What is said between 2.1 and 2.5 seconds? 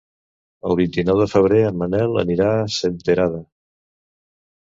anirà